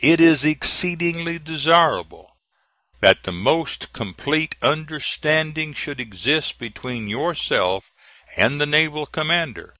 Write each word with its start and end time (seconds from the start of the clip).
"It 0.00 0.18
is 0.18 0.46
exceedingly 0.46 1.38
desirable 1.38 2.34
that 3.00 3.24
the 3.24 3.32
most 3.32 3.92
complete 3.92 4.54
understanding 4.62 5.74
should 5.74 6.00
exist 6.00 6.56
between 6.58 7.06
yourself 7.06 7.92
and 8.38 8.58
the 8.58 8.64
naval 8.66 9.04
commander. 9.04 9.74